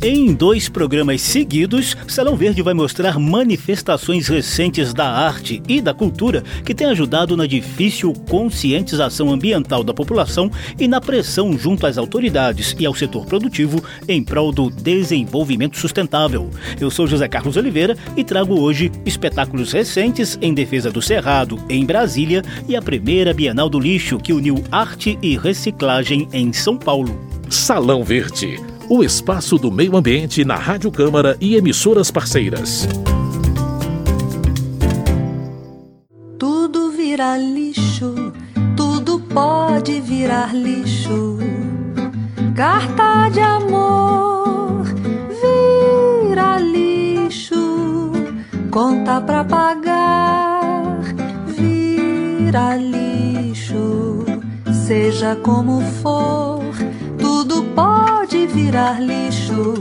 Em 0.00 0.32
dois 0.32 0.68
programas 0.68 1.20
seguidos, 1.20 1.96
Salão 2.06 2.36
Verde 2.36 2.62
vai 2.62 2.72
mostrar 2.72 3.18
manifestações 3.18 4.28
recentes 4.28 4.94
da 4.94 5.10
arte 5.10 5.60
e 5.66 5.80
da 5.80 5.92
cultura 5.92 6.44
que 6.64 6.72
têm 6.72 6.86
ajudado 6.86 7.36
na 7.36 7.46
difícil 7.46 8.12
conscientização 8.28 9.32
ambiental 9.32 9.82
da 9.82 9.92
população 9.92 10.52
e 10.78 10.86
na 10.86 11.00
pressão 11.00 11.58
junto 11.58 11.84
às 11.84 11.98
autoridades 11.98 12.76
e 12.78 12.86
ao 12.86 12.94
setor 12.94 13.26
produtivo 13.26 13.82
em 14.06 14.22
prol 14.22 14.52
do 14.52 14.70
desenvolvimento 14.70 15.76
sustentável. 15.76 16.48
Eu 16.80 16.92
sou 16.92 17.08
José 17.08 17.26
Carlos 17.26 17.56
Oliveira 17.56 17.96
e 18.16 18.22
trago 18.22 18.60
hoje 18.60 18.92
espetáculos 19.04 19.72
recentes 19.72 20.38
em 20.40 20.54
defesa 20.54 20.92
do 20.92 21.02
Cerrado, 21.02 21.58
em 21.68 21.84
Brasília, 21.84 22.44
e 22.68 22.76
a 22.76 22.82
primeira 22.82 23.34
Bienal 23.34 23.68
do 23.68 23.80
Lixo 23.80 24.18
que 24.18 24.32
uniu 24.32 24.62
arte 24.70 25.18
e 25.20 25.36
reciclagem 25.36 26.28
em 26.32 26.52
São 26.52 26.76
Paulo. 26.76 27.18
Salão 27.50 28.04
Verde 28.04 28.77
o 28.88 29.04
espaço 29.04 29.58
do 29.58 29.70
meio 29.70 29.96
ambiente 29.96 30.44
na 30.44 30.56
Rádio 30.56 30.90
Câmara 30.90 31.36
e 31.40 31.56
emissoras 31.56 32.10
parceiras. 32.10 32.88
Tudo 36.38 36.90
vira 36.92 37.36
lixo, 37.36 38.32
tudo 38.76 39.20
pode 39.20 40.00
virar 40.00 40.54
lixo. 40.54 41.38
Carta 42.54 43.28
de 43.28 43.40
amor 43.40 44.84
vira 45.42 46.58
lixo, 46.58 48.12
conta 48.70 49.20
pra 49.20 49.44
pagar 49.44 51.00
vira 51.46 52.76
lixo. 52.76 54.24
Seja 54.86 55.36
como 55.36 55.82
for, 56.02 56.64
tudo 57.18 57.62
pode 57.74 58.17
pode 58.38 58.46
virar 58.46 59.00
lixo. 59.00 59.74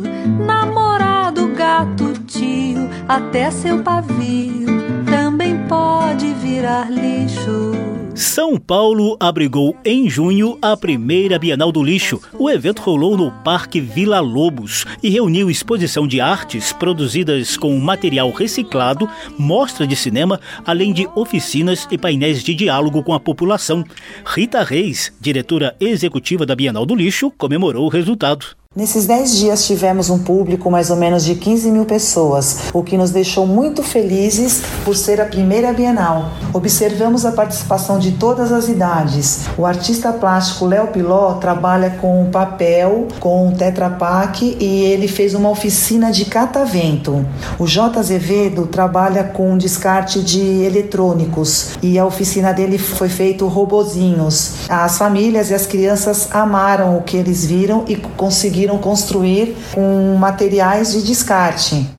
Namorado, 0.45 1.47
gato, 1.49 2.13
tio, 2.25 2.89
até 3.07 3.51
seu 3.51 3.83
pavio 3.83 5.05
também 5.05 5.67
pode 5.67 6.33
virar 6.33 6.89
lixo. 6.89 7.96
São 8.37 8.55
Paulo 8.55 9.17
abrigou 9.19 9.75
em 9.83 10.07
junho 10.07 10.59
a 10.61 10.77
primeira 10.77 11.39
Bienal 11.39 11.71
do 11.71 11.81
Lixo. 11.81 12.21
O 12.37 12.47
evento 12.47 12.83
rolou 12.83 13.17
no 13.17 13.31
Parque 13.31 13.81
Vila 13.81 14.19
Lobos 14.19 14.85
e 15.01 15.09
reuniu 15.09 15.49
exposição 15.49 16.07
de 16.07 16.21
artes 16.21 16.71
produzidas 16.71 17.57
com 17.57 17.75
material 17.79 18.29
reciclado, 18.29 19.09
mostra 19.39 19.87
de 19.87 19.95
cinema, 19.95 20.39
além 20.63 20.93
de 20.93 21.09
oficinas 21.15 21.87
e 21.89 21.97
painéis 21.97 22.43
de 22.43 22.53
diálogo 22.53 23.01
com 23.01 23.15
a 23.15 23.19
população. 23.19 23.83
Rita 24.23 24.61
Reis, 24.61 25.11
diretora 25.19 25.75
executiva 25.79 26.45
da 26.45 26.55
Bienal 26.55 26.85
do 26.85 26.93
Lixo, 26.93 27.31
comemorou 27.31 27.87
o 27.87 27.89
resultado. 27.89 28.55
Nesses 28.77 29.07
10 29.07 29.35
dias 29.37 29.65
tivemos 29.65 30.11
um 30.11 30.19
público 30.19 30.69
mais 30.69 30.91
ou 30.91 30.95
menos 30.95 31.25
de 31.25 31.33
15 31.33 31.71
mil 31.71 31.83
pessoas, 31.83 32.59
o 32.71 32.83
que 32.83 32.95
nos 32.95 33.09
deixou 33.09 33.47
muito 33.47 33.81
felizes 33.81 34.61
por 34.85 34.95
ser 34.95 35.19
a 35.19 35.25
primeira 35.25 35.73
Bienal. 35.73 36.29
Observamos 36.53 37.25
a 37.25 37.31
participação 37.31 37.97
de 37.97 38.11
todas 38.11 38.51
as 38.51 38.69
idades. 38.69 39.47
O 39.57 39.65
artista 39.65 40.13
plástico 40.13 40.67
Léo 40.67 40.89
Piló 40.89 41.33
trabalha 41.39 41.97
com 41.99 42.29
papel, 42.29 43.07
com 43.19 43.51
Tetra 43.51 43.89
Pak 43.89 44.45
e 44.59 44.83
ele 44.83 45.07
fez 45.07 45.33
uma 45.33 45.49
oficina 45.49 46.11
de 46.11 46.25
catavento. 46.25 47.25
O 47.57 47.65
J. 47.65 47.99
Azevedo 47.99 48.67
trabalha 48.67 49.23
com 49.23 49.57
descarte 49.57 50.21
de 50.21 50.39
eletrônicos 50.39 51.71
e 51.81 51.97
a 51.97 52.05
oficina 52.05 52.53
dele 52.53 52.77
foi 52.77 53.09
feito 53.09 53.47
robozinhos. 53.47 54.69
As 54.69 54.99
famílias 54.99 55.49
e 55.49 55.55
as 55.55 55.65
crianças 55.65 56.27
amaram 56.29 56.95
o 56.95 57.01
que 57.01 57.17
eles 57.17 57.43
viram 57.43 57.83
e 57.87 57.95
conseguiram 57.95 58.66
conseguiram 58.67 58.77
construir 58.77 59.55
com 59.73 60.15
materiais 60.17 60.91
de 60.91 61.03
descarte. 61.03 61.89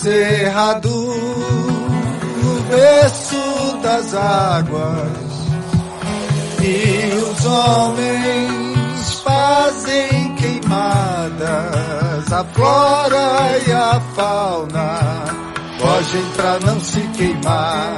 Cerrado 0.00 0.90
no 2.42 2.60
berço 2.68 3.78
das 3.82 4.14
águas 4.14 5.26
e 6.60 7.14
os 7.14 7.46
homens 7.46 9.20
fazem 9.24 10.34
queimadas, 10.36 11.42
a 12.32 12.44
flora 12.52 13.58
e 13.66 13.72
a 13.72 14.00
fauna 14.14 15.24
fogem 15.78 16.24
pra 16.36 16.58
não 16.60 16.80
se 16.80 17.00
queimar, 17.16 17.96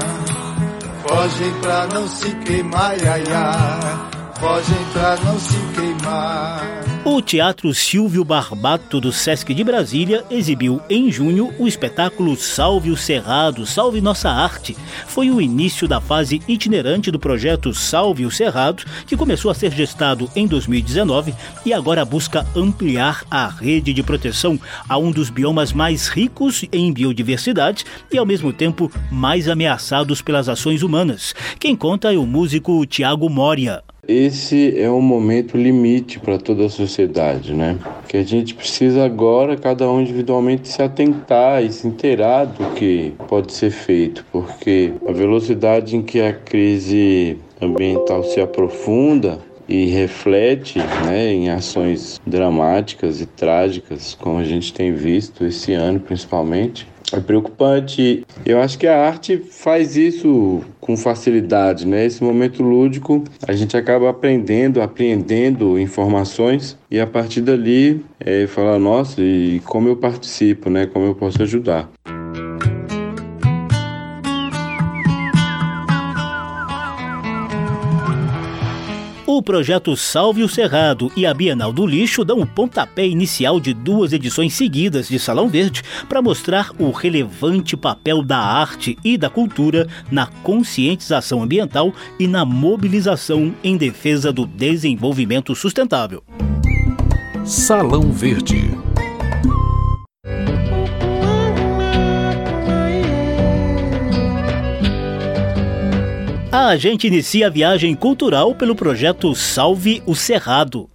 fogem 1.07 1.53
pra 1.61 1.87
não 1.93 2.09
se 2.09 2.31
queimar, 2.37 2.97
ia, 3.03 3.19
ia. 3.19 4.18
Fogem 4.39 4.85
pra 4.93 5.17
não 5.25 5.39
se 5.39 5.57
queimar. 5.75 6.89
O 7.05 7.23
Teatro 7.23 7.73
Silvio 7.73 8.25
Barbato 8.25 9.01
do 9.01 9.11
Sesc 9.11 9.55
de 9.55 9.65
Brasília 9.65 10.25
exibiu 10.31 10.81
em 10.91 11.11
junho 11.11 11.53
o 11.59 11.67
espetáculo 11.67 12.37
Salve 12.37 12.91
o 12.91 12.97
Cerrado, 12.97 13.65
Salve 13.65 14.01
Nossa 14.01 14.29
Arte. 14.29 14.77
Foi 15.07 15.31
o 15.31 15.41
início 15.41 15.89
da 15.89 16.01
fase 16.01 16.43
itinerante 16.47 17.11
do 17.11 17.19
projeto 17.19 17.73
Salve 17.73 18.27
o 18.27 18.31
Cerrado, 18.31 18.85
que 19.07 19.17
começou 19.17 19.51
a 19.51 19.55
ser 19.55 19.73
gestado 19.73 20.31
em 20.37 20.47
2019 20.47 21.35
e 21.65 21.73
agora 21.73 22.05
busca 22.05 22.47
ampliar 22.55 23.25
a 23.31 23.49
rede 23.49 23.93
de 23.93 24.03
proteção 24.03 24.61
a 24.89 24.99
um 24.99 25.11
dos 25.11 25.31
biomas 25.31 25.73
mais 25.73 26.09
ricos 26.09 26.65
em 26.71 26.93
biodiversidade 26.93 27.85
e 28.13 28.19
ao 28.19 28.27
mesmo 28.27 28.53
tempo 28.53 28.93
mais 29.11 29.49
ameaçados 29.49 30.21
pelas 30.21 30.49
ações 30.49 30.83
humanas. 30.83 31.35
Quem 31.59 31.75
conta 31.75 32.13
é 32.13 32.19
o 32.19 32.27
músico 32.27 32.85
Tiago 32.87 33.31
Moria 33.31 33.83
esse 34.09 34.81
é 34.81 34.91
um 34.91 35.03
momento 35.03 35.55
limite 35.55 36.19
para 36.19 36.39
toda 36.39 36.65
a 36.65 36.71
sociedade, 36.71 37.53
né? 37.53 37.79
Que 38.09 38.17
a 38.17 38.23
gente 38.23 38.55
precisa 38.55 39.05
agora, 39.05 39.55
cada 39.55 39.87
um 39.91 40.01
individualmente, 40.01 40.67
se 40.67 40.83
atentar 40.83 41.63
e 41.63 41.71
se 41.71 41.87
inteirar 41.87 42.47
do 42.47 42.75
que 42.75 43.13
pode 43.29 43.53
ser 43.53 43.71
feito, 43.71 44.25
porque 44.33 44.95
a 45.07 45.13
velocidade 45.13 45.95
em 45.95 46.03
que 46.03 46.23
a 46.23 46.33
crise 46.33 47.37
ambiental 47.61 48.25
se 48.25 48.41
aprofunda 48.41 49.41
e 49.69 49.85
reflete 49.87 50.79
né, 51.05 51.31
em 51.31 51.51
ações 51.51 52.19
dramáticas 52.27 53.21
e 53.21 53.27
trágicas, 53.27 54.17
como 54.19 54.39
a 54.39 54.45
gente 54.45 54.73
tem 54.73 54.95
visto 54.95 55.45
esse 55.45 55.75
ano 55.75 56.01
principalmente, 56.01 56.87
é 57.17 57.21
preocupante. 57.21 58.25
Eu 58.45 58.61
acho 58.61 58.79
que 58.79 58.87
a 58.87 59.07
arte 59.07 59.37
faz 59.37 59.97
isso 59.97 60.63
com 60.81 60.97
facilidade, 60.97 61.87
né? 61.87 62.05
Esse 62.07 62.23
momento 62.23 62.63
lúdico, 62.63 63.25
a 63.47 63.53
gente 63.53 63.77
acaba 63.77 64.09
aprendendo, 64.11 64.81
apreendendo 64.81 65.79
informações 65.79 66.79
e 66.91 66.99
a 66.99 67.07
partir 67.07 67.43
dali 67.43 68.05
é, 68.21 68.47
falar, 68.47 68.79
nossa, 68.79 69.21
e 69.21 69.61
como 69.65 69.89
eu 69.89 69.97
participo, 69.97 70.71
né? 70.71 70.87
Como 70.87 71.07
eu 71.07 71.15
posso 71.15 71.43
ajudar. 71.43 71.91
O 79.39 79.43
projeto 79.43 79.97
Salve 79.97 80.43
o 80.43 80.49
Cerrado 80.49 81.13
e 81.17 81.25
a 81.25 81.33
Bienal 81.33 81.73
do 81.73 81.87
Lixo 81.87 82.25
dão 82.25 82.41
o 82.41 82.47
pontapé 82.47 83.07
inicial 83.07 83.61
de 83.61 83.73
duas 83.73 84.13
edições 84.13 84.53
seguidas 84.53 85.07
de 85.07 85.17
Salão 85.17 85.49
Verde 85.49 85.81
para 86.09 86.21
mostrar 86.21 86.73
o 86.77 86.91
relevante 86.91 87.77
papel 87.77 88.21
da 88.21 88.37
arte 88.37 88.99
e 89.05 89.17
da 89.17 89.31
cultura 89.31 89.87
na 90.11 90.27
conscientização 90.27 91.41
ambiental 91.41 91.95
e 92.19 92.27
na 92.27 92.45
mobilização 92.45 93.55
em 93.63 93.77
defesa 93.77 94.33
do 94.33 94.45
desenvolvimento 94.45 95.55
sustentável. 95.55 96.25
Salão 97.45 98.11
Verde 98.11 98.77
A 106.51 106.75
gente 106.77 107.07
inicia 107.07 107.49
a 107.49 107.51
viagem 107.51 107.95
cultural 107.95 108.55
pelo 108.55 108.75
projeto 108.75 109.35
Salve 109.35 110.03
o 110.07 110.15
Cerrado. 110.15 110.89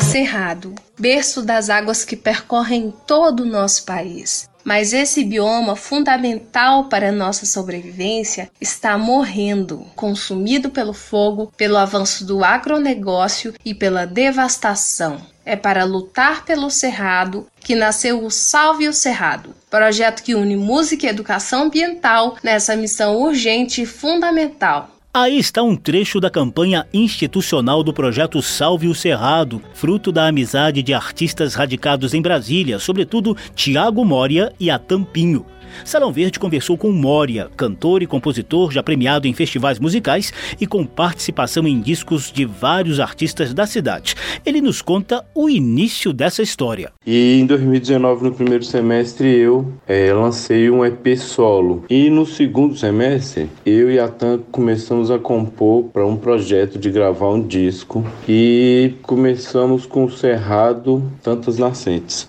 Cerrado, 0.00 0.74
berço 0.98 1.42
das 1.42 1.68
águas 1.68 2.06
que 2.06 2.16
percorrem 2.16 2.90
todo 3.06 3.40
o 3.42 3.46
nosso 3.46 3.84
país. 3.84 4.47
Mas 4.64 4.92
esse 4.92 5.24
bioma 5.24 5.76
fundamental 5.76 6.84
para 6.84 7.12
nossa 7.12 7.46
sobrevivência 7.46 8.50
está 8.60 8.98
morrendo, 8.98 9.86
consumido 9.94 10.70
pelo 10.70 10.92
fogo, 10.92 11.52
pelo 11.56 11.76
avanço 11.76 12.24
do 12.24 12.44
agronegócio 12.44 13.54
e 13.64 13.74
pela 13.74 14.06
devastação. 14.06 15.20
É 15.44 15.56
para 15.56 15.84
lutar 15.84 16.44
pelo 16.44 16.68
Cerrado 16.70 17.46
que 17.60 17.74
nasceu 17.74 18.22
o 18.22 18.30
Salve 18.30 18.86
o 18.86 18.92
Cerrado, 18.92 19.54
projeto 19.70 20.22
que 20.22 20.34
une 20.34 20.56
música 20.56 21.06
e 21.06 21.08
educação 21.08 21.62
ambiental 21.62 22.36
nessa 22.42 22.76
missão 22.76 23.16
urgente 23.16 23.82
e 23.82 23.86
fundamental. 23.86 24.97
Aí 25.20 25.36
está 25.36 25.64
um 25.64 25.74
trecho 25.74 26.20
da 26.20 26.30
campanha 26.30 26.86
institucional 26.94 27.82
do 27.82 27.92
projeto 27.92 28.40
Salve 28.40 28.86
o 28.86 28.94
Cerrado, 28.94 29.60
fruto 29.74 30.12
da 30.12 30.28
amizade 30.28 30.80
de 30.80 30.94
artistas 30.94 31.56
radicados 31.56 32.14
em 32.14 32.22
Brasília, 32.22 32.78
sobretudo 32.78 33.36
Tiago 33.52 34.04
Moria 34.04 34.52
e 34.60 34.70
a 34.70 34.78
Tampinho. 34.78 35.44
Salão 35.84 36.12
Verde 36.12 36.38
conversou 36.38 36.76
com 36.76 36.90
Moria, 36.90 37.48
cantor 37.56 38.02
e 38.02 38.06
compositor 38.06 38.70
já 38.70 38.82
premiado 38.82 39.26
em 39.26 39.32
festivais 39.32 39.78
musicais 39.78 40.32
e 40.60 40.66
com 40.66 40.84
participação 40.84 41.66
em 41.66 41.80
discos 41.80 42.32
de 42.32 42.44
vários 42.44 43.00
artistas 43.00 43.52
da 43.54 43.66
cidade. 43.66 44.14
Ele 44.44 44.60
nos 44.60 44.82
conta 44.82 45.24
o 45.34 45.48
início 45.48 46.12
dessa 46.12 46.42
história. 46.42 46.92
E 47.06 47.40
em 47.40 47.46
2019, 47.46 48.24
no 48.24 48.32
primeiro 48.32 48.64
semestre, 48.64 49.28
eu 49.28 49.72
é, 49.86 50.12
lancei 50.12 50.70
um 50.70 50.84
EP 50.84 51.16
solo. 51.16 51.84
E 51.88 52.10
no 52.10 52.26
segundo 52.26 52.76
semestre, 52.76 53.48
eu 53.64 53.90
e 53.90 53.98
a 53.98 54.08
Tan 54.08 54.38
começamos 54.50 55.10
a 55.10 55.18
compor 55.18 55.84
para 55.84 56.06
um 56.06 56.16
projeto 56.16 56.78
de 56.78 56.90
gravar 56.90 57.30
um 57.30 57.46
disco. 57.46 58.04
E 58.28 58.94
começamos 59.02 59.86
com 59.86 60.04
o 60.04 60.10
Cerrado 60.10 61.02
Tantas 61.22 61.58
Nascentes. 61.58 62.28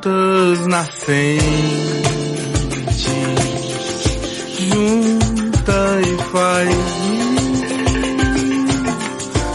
Tantas 0.00 0.66
nascentes, 0.68 1.42
junta 4.70 6.00
e 6.00 6.16
faz 6.30 6.68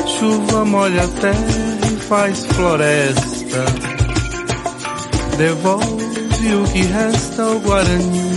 chuva 0.05 0.65
molha 0.65 1.03
a 1.03 1.07
terra 1.07 1.79
e 1.85 1.95
faz 1.95 2.45
floresta, 2.47 3.63
devolve 5.37 6.55
o 6.55 6.63
que 6.73 6.81
resta 6.81 7.43
ao 7.43 7.59
Guarani. 7.59 8.33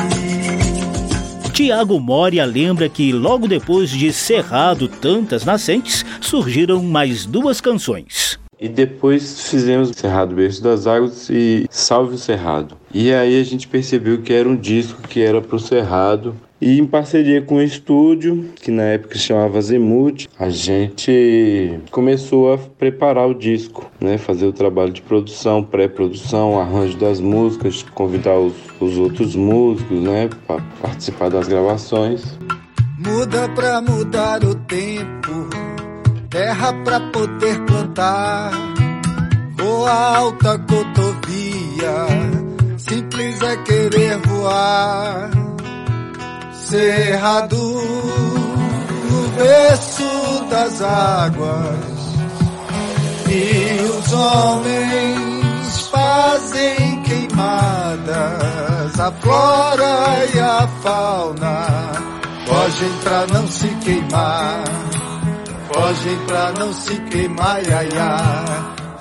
Tiago 1.53 1.99
Moria 1.99 2.45
lembra 2.45 2.89
que 2.89 3.13
logo 3.13 3.49
depois 3.49 3.91
de 3.91 4.13
Cerrado 4.13 4.87
Tantas 4.87 5.45
Nascentes, 5.45 6.05
surgiram 6.21 6.85
mais 6.85 7.27
duas 7.27 7.61
canções. 7.61 8.39
E 8.59 8.69
depois 8.71 9.51
fizemos 9.51 9.91
Cerrado 9.95 10.35
Berço 10.35 10.63
das 10.63 10.87
Águas 10.87 11.29
e 11.29 11.66
Salve 11.87 12.17
o 12.17 12.19
Cerrado. 12.19 12.77
E 12.93 13.13
aí 13.13 13.41
a 13.41 13.45
gente 13.45 13.69
percebeu 13.69 14.21
que 14.21 14.33
era 14.33 14.49
um 14.49 14.57
disco 14.57 15.03
que 15.03 15.23
era 15.23 15.41
pro 15.41 15.57
Cerrado. 15.57 16.35
E 16.61 16.81
em 16.81 16.85
parceria 16.85 17.41
com 17.41 17.57
o 17.57 17.63
estúdio, 17.63 18.51
que 18.57 18.73
na 18.73 18.83
época 18.83 19.15
se 19.15 19.21
chamava 19.21 19.61
Zemut, 19.61 20.29
a 20.37 20.51
gente 20.51 21.79
começou 21.93 22.53
a 22.53 22.59
preparar 22.59 23.29
o 23.29 23.35
disco, 23.35 23.89
né? 24.01 24.19
Fazer 24.19 24.47
o 24.47 24.53
trabalho 24.53 24.91
de 24.91 25.01
produção, 25.01 25.63
pré-produção, 25.63 26.59
arranjo 26.59 26.99
das 26.99 27.21
músicas, 27.21 27.85
convidar 27.95 28.37
os, 28.37 28.55
os 28.81 28.99
outros 28.99 29.37
músicos, 29.37 30.03
né? 30.03 30.29
Para 30.45 30.61
participar 30.83 31.31
das 31.31 31.47
gravações. 31.47 32.37
Muda 32.99 33.49
pra 33.51 33.81
mudar 33.81 34.43
o 34.43 34.57
tempo 34.57 35.47
terra 36.37 36.73
pra 36.85 37.01
poder 37.13 37.65
plantar. 37.65 38.51
Voa 39.57 40.17
alta 40.19 40.59
cotovia, 40.59 41.56
simples 42.79 43.43
é 43.43 43.57
querer 43.59 44.19
voar. 44.27 45.31
Cerrado 46.53 47.57
no 47.57 49.29
berço 49.37 50.45
das 50.51 50.83
águas, 50.83 51.97
e 53.29 53.81
os 53.83 54.13
homens 54.13 55.89
fazem 55.89 57.03
queimadas, 57.03 59.01
a 59.01 59.13
flora 59.13 60.27
e 60.35 60.39
a 60.41 60.69
fauna 60.83 61.67
fogem 62.47 62.93
pra 63.03 63.27
não 63.27 63.47
se 63.47 63.69
queimar. 63.85 64.65
Fogem 65.73 66.19
pra 66.27 66.53
não 66.59 66.73
se 66.73 66.97
queimar, 67.03 67.63
ia. 67.63 68.45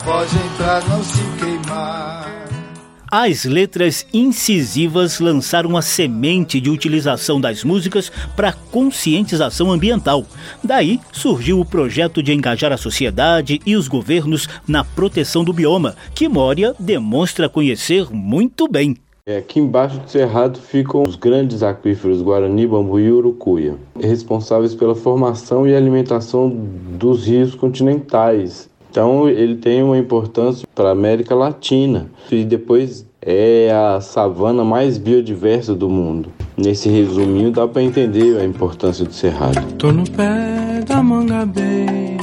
Fogem 0.04 0.50
pra 0.58 0.82
não 0.90 1.04
se 1.04 1.24
queimar. 1.40 2.45
As 3.18 3.46
letras 3.46 4.06
incisivas 4.14 5.22
lançaram 5.22 5.78
a 5.78 5.82
semente 5.82 6.60
de 6.60 6.70
utilização 6.70 7.40
das 7.40 7.64
músicas 7.64 8.12
para 8.36 8.52
conscientização 8.52 9.72
ambiental. 9.72 10.26
Daí 10.62 11.00
surgiu 11.14 11.62
o 11.62 11.66
projeto 11.66 12.22
de 12.22 12.34
engajar 12.34 12.74
a 12.74 12.78
sociedade 12.78 13.62
e 13.66 13.78
os 13.78 13.88
governos 13.88 14.50
na 14.68 14.84
proteção 14.84 15.46
do 15.46 15.54
bioma, 15.54 15.96
que 16.14 16.28
Moria 16.28 16.76
demonstra 16.78 17.48
conhecer 17.48 18.14
muito 18.14 18.68
bem. 18.68 18.98
É, 19.26 19.38
aqui 19.38 19.62
embaixo 19.62 19.98
do 19.98 20.10
cerrado 20.10 20.60
ficam 20.60 21.02
os 21.02 21.16
grandes 21.16 21.64
aquíferos 21.64 22.22
Guarani, 22.22 22.68
Bambu 22.68 23.00
e 23.00 23.10
Urucuia, 23.10 23.76
responsáveis 23.98 24.76
pela 24.76 24.94
formação 24.94 25.66
e 25.66 25.74
alimentação 25.74 26.50
dos 26.50 27.26
rios 27.26 27.56
continentais. 27.56 28.70
Então 28.96 29.28
ele 29.28 29.58
tem 29.58 29.84
uma 29.84 29.98
importância 29.98 30.66
para 30.74 30.88
a 30.88 30.92
América 30.94 31.36
Latina 31.36 32.10
e 32.32 32.46
depois 32.46 33.06
é 33.22 33.70
a 33.70 34.00
savana 34.00 34.64
mais 34.64 34.98
biodiversa 34.98 35.76
do 35.76 35.90
mundo. 35.90 36.30
Nesse 36.56 36.88
resuminho 36.88 37.52
dá 37.52 37.68
para 37.68 37.84
entender 37.84 38.40
a 38.40 38.46
importância 38.46 39.04
do 39.04 39.12
cerrado. 39.12 39.74
Tô 39.74 39.92
no 39.92 40.10
pé 40.12 40.82
da 40.88 41.04
mangabeira, 41.04 42.16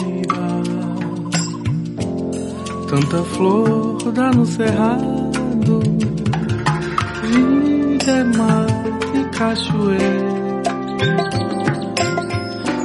tanta 2.88 3.18
flor 3.18 3.98
dá 4.10 4.30
no 4.30 4.46
cerrado 4.46 5.82
vida 7.22 8.24
mar 8.34 8.66
e 9.14 9.36
cachoeira, 9.36 10.62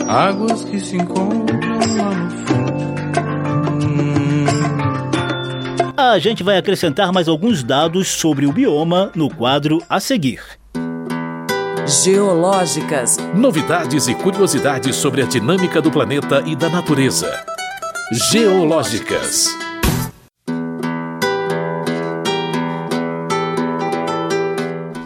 águas 0.10 0.66
que 0.66 0.78
se 0.78 0.98
encontram 0.98 1.80
lá 1.98 2.14
no 2.14 2.27
A 6.00 6.20
gente 6.20 6.44
vai 6.44 6.60
acrescentar 6.60 7.12
mais 7.12 7.28
alguns 7.28 7.64
dados 7.64 8.08
sobre 8.08 8.46
o 8.46 8.52
bioma 8.52 9.12
no 9.16 9.34
quadro 9.34 9.82
a 9.90 10.00
seguir. 10.00 10.40
Geológicas. 12.04 13.18
Novidades 13.34 14.08
e 14.08 14.14
curiosidades 14.14 14.96
sobre 14.96 15.24
a 15.24 15.26
dinâmica 15.26 15.82
do 15.82 15.90
planeta 15.90 16.44
e 16.46 16.56
da 16.56 16.70
natureza. 16.70 17.44
Geológicas. 18.32 19.48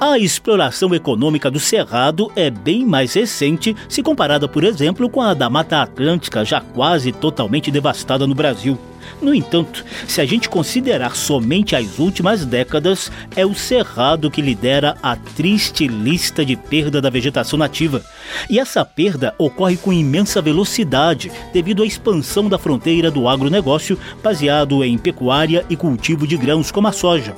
A 0.01 0.17
exploração 0.19 0.93
econômica 0.93 1.49
do 1.49 1.57
Cerrado 1.57 2.29
é 2.35 2.49
bem 2.49 2.85
mais 2.85 3.13
recente 3.13 3.73
se 3.87 4.03
comparada, 4.03 4.45
por 4.45 4.65
exemplo, 4.65 5.09
com 5.09 5.21
a 5.21 5.33
da 5.33 5.49
Mata 5.49 5.81
Atlântica, 5.81 6.43
já 6.43 6.59
quase 6.59 7.13
totalmente 7.13 7.71
devastada 7.71 8.27
no 8.27 8.35
Brasil. 8.35 8.77
No 9.21 9.33
entanto, 9.33 9.85
se 10.07 10.19
a 10.21 10.25
gente 10.25 10.49
considerar 10.49 11.15
somente 11.15 11.75
as 11.75 11.99
últimas 11.99 12.45
décadas, 12.45 13.11
é 13.35 13.45
o 13.45 13.53
Cerrado 13.53 14.31
que 14.31 14.41
lidera 14.41 14.97
a 15.01 15.15
triste 15.15 15.87
lista 15.87 16.43
de 16.43 16.55
perda 16.55 17.01
da 17.01 17.09
vegetação 17.09 17.57
nativa. 17.57 18.03
E 18.49 18.59
essa 18.59 18.83
perda 18.83 19.33
ocorre 19.37 19.77
com 19.77 19.93
imensa 19.93 20.41
velocidade 20.41 21.31
devido 21.53 21.83
à 21.83 21.85
expansão 21.85 22.49
da 22.49 22.57
fronteira 22.57 23.11
do 23.11 23.27
agronegócio 23.27 23.97
baseado 24.23 24.83
em 24.83 24.97
pecuária 24.97 25.65
e 25.69 25.75
cultivo 25.75 26.25
de 26.25 26.37
grãos 26.37 26.71
como 26.71 26.87
a 26.87 26.91
soja. 26.91 27.35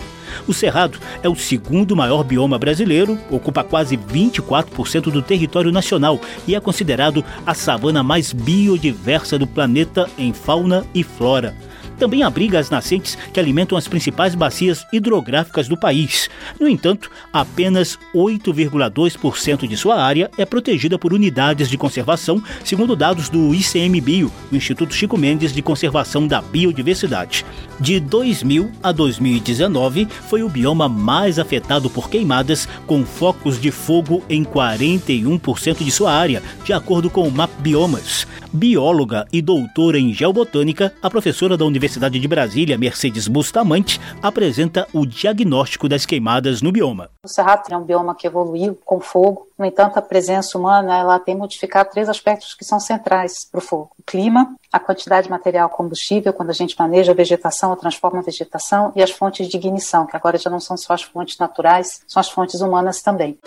O 0.48 0.54
Cerrado 0.54 1.00
é 1.22 1.30
o 1.30 1.36
segundo 1.36 1.96
maior 1.96 2.24
bioma 2.24 2.58
brasileiro, 2.58 3.20
ocupa 3.30 3.64
quase 3.64 3.98
24% 3.98 5.12
do 5.12 5.22
território 5.22 5.72
nacional 5.72 6.20
e 6.48 6.56
é 6.56 6.60
considerado 6.60 7.24
a 7.46 7.54
savana 7.54 8.02
mais 8.02 8.34
biodiversa 8.34 9.38
do 9.38 9.46
planeta 9.46 10.10
em 10.18 10.34
fauna 10.34 10.86
e 10.94 11.04
flora 11.04 11.56
também 11.98 12.24
abriga 12.24 12.60
as 12.60 12.70
nascentes 12.70 13.18
que 13.34 13.40
alimentam 13.40 13.78
as 13.78 13.88
principais 13.88 14.36
bacias 14.36 14.86
hidrográficas 14.92 15.68
do 15.68 15.78
país. 15.78 16.30
No 16.60 16.68
entanto, 16.68 17.10
apenas 17.32 17.98
8,2% 18.14 19.68
de 19.68 19.78
sua 19.78 20.02
área 20.02 20.30
é 20.38 20.46
protegida 20.46 20.98
por 20.98 21.14
unidades 21.14 21.70
de 21.70 21.78
conservação, 21.78 22.44
segundo 22.64 22.96
dados 22.96 23.30
do 23.30 23.54
ICMBio, 23.54 24.32
o 24.52 24.56
Instituto 24.56 24.94
Chico 24.94 25.18
Mendes 25.18 25.54
de 25.54 25.62
Conservação 25.62 26.28
da 26.28 26.42
Biodiversidade. 26.42 27.46
De 27.80 28.00
2000 28.00 28.72
a 28.82 28.92
2019, 28.92 30.08
foi 30.28 30.44
o 30.44 30.50
bioma 30.50 30.88
mais 30.88 31.40
afetado 31.40 31.90
por 31.90 32.10
queimadas, 32.10 32.68
com 32.86 33.06
focos 33.06 33.60
de 33.60 33.72
fogo 33.72 34.24
em 34.30 34.44
41% 34.44 35.84
de 35.84 35.92
sua 35.92 36.12
área, 36.12 36.42
de 36.64 36.74
acordo 36.74 37.10
com 37.10 37.28
o 37.28 37.32
MAP 37.32 37.52
Biomas. 37.60 38.28
Bióloga 38.52 39.26
e 39.34 39.42
doutora 39.42 39.98
em 39.98 40.14
geobotânica, 40.14 40.94
a 41.02 41.10
professora 41.10 41.58
da 41.58 41.66
Universidade 41.66 41.83
de 41.84 42.28
Brasília, 42.28 42.78
Mercedes 42.78 43.28
Bustamante, 43.28 44.00
apresenta 44.22 44.88
o 44.94 45.06
diagnóstico 45.06 45.90
das 45.90 46.06
queimadas 46.06 46.62
no 46.62 46.72
bioma. 46.72 47.10
O 47.24 47.28
Cerrado 47.28 47.64
é 47.70 47.78
um 47.78 47.84
bioma 47.84 48.16
que 48.16 48.26
evoluiu 48.26 48.78
com 48.86 49.02
fogo, 49.02 49.48
no 49.58 49.66
entanto, 49.66 49.98
a 49.98 50.02
presença 50.02 50.58
humana 50.58 50.98
ela 50.98 51.20
tem 51.20 51.36
modificado 51.36 51.90
três 51.92 52.10
aspectos 52.10 52.54
que 52.54 52.66
são 52.66 52.80
centrais 52.80 53.46
para 53.50 53.60
o 53.60 53.62
fogo: 53.62 53.92
o 54.00 54.04
clima, 54.04 54.56
a 54.72 54.80
quantidade 54.80 55.28
de 55.28 55.32
material 55.32 55.70
combustível, 55.70 56.34
quando 56.34 56.50
a 56.50 56.54
gente 56.54 56.76
maneja 56.78 57.12
a 57.12 57.16
vegetação 57.16 57.70
ou 57.70 57.76
transforma 57.76 58.20
a 58.20 58.24
vegetação, 58.24 58.92
e 58.96 59.04
as 59.04 59.12
fontes 59.12 59.48
de 59.48 59.58
ignição, 59.58 60.06
que 60.06 60.16
agora 60.16 60.38
já 60.38 60.50
não 60.50 60.60
são 60.60 60.76
só 60.76 60.94
as 60.94 61.04
fontes 61.04 61.38
naturais, 61.38 62.02
são 62.08 62.20
as 62.20 62.30
fontes 62.30 62.62
humanas 62.62 63.02
também. 63.02 63.38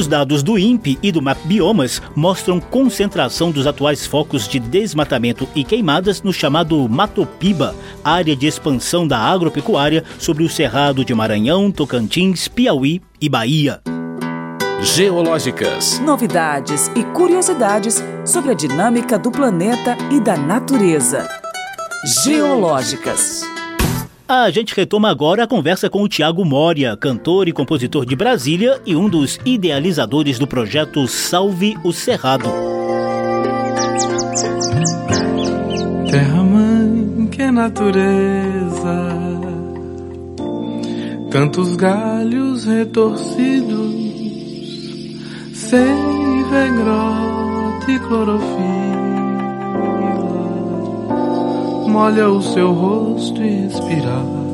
Os 0.00 0.06
dados 0.06 0.42
do 0.42 0.58
INPE 0.58 0.98
e 1.02 1.12
do 1.12 1.20
MAP 1.20 1.36
Biomas 1.44 2.00
mostram 2.16 2.58
concentração 2.58 3.50
dos 3.50 3.66
atuais 3.66 4.06
focos 4.06 4.48
de 4.48 4.58
desmatamento 4.58 5.46
e 5.54 5.62
queimadas 5.62 6.22
no 6.22 6.32
chamado 6.32 6.88
Matopiba, 6.88 7.76
área 8.02 8.34
de 8.34 8.46
expansão 8.46 9.06
da 9.06 9.18
agropecuária 9.18 10.02
sobre 10.18 10.42
o 10.42 10.48
Cerrado 10.48 11.04
de 11.04 11.14
Maranhão, 11.14 11.70
Tocantins, 11.70 12.48
Piauí 12.48 13.02
e 13.20 13.28
Bahia. 13.28 13.82
Geológicas. 14.80 16.00
Novidades 16.00 16.90
e 16.96 17.04
curiosidades 17.04 18.02
sobre 18.24 18.52
a 18.52 18.54
dinâmica 18.54 19.18
do 19.18 19.30
planeta 19.30 19.98
e 20.10 20.18
da 20.18 20.34
natureza. 20.34 21.28
Geológicas. 22.24 23.42
A 24.32 24.48
gente 24.48 24.76
retoma 24.76 25.10
agora 25.10 25.42
a 25.42 25.46
conversa 25.48 25.90
com 25.90 26.04
o 26.04 26.08
Tiago 26.08 26.44
Moria, 26.44 26.96
cantor 26.96 27.48
e 27.48 27.52
compositor 27.52 28.06
de 28.06 28.14
Brasília 28.14 28.80
e 28.86 28.94
um 28.94 29.08
dos 29.08 29.40
idealizadores 29.44 30.38
do 30.38 30.46
projeto 30.46 31.04
Salve 31.08 31.76
o 31.82 31.92
Cerrado. 31.92 32.48
Terra 36.08 36.44
mãe, 36.44 37.26
que 37.26 37.42
é 37.42 37.50
natureza, 37.50 39.08
tantos 41.32 41.74
galhos 41.74 42.66
retorcidos, 42.66 43.94
seiva, 45.52 46.68
grota 46.78 47.90
e 47.90 47.98
clorofila 47.98 49.09
molha 51.90 52.28
o 52.28 52.40
seu 52.40 52.72
rosto 52.72 53.42
e 53.42 53.62
respirar. 53.62 54.49